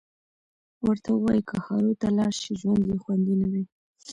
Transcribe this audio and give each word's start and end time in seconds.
ورته 0.85 1.09
ووایه 1.13 1.43
که 1.49 1.55
هارو 1.65 1.93
ته 2.01 2.07
لاړ 2.17 2.31
شي 2.41 2.53
ژوند 2.61 2.83
یې 2.89 2.97
خوندي 3.03 3.35
ندی 3.41 3.63